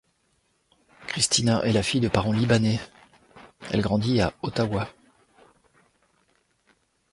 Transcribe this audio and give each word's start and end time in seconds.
Kristina 1.05 1.61
est 1.61 1.73
la 1.73 1.83
fille 1.83 1.99
de 2.01 2.07
parents 2.07 2.31
libanais, 2.31 2.79
elle 3.69 3.81
grandit 3.81 4.19
à 4.19 4.33
Ottawa. 4.41 4.89